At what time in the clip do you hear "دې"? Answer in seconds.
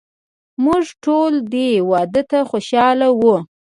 1.53-1.69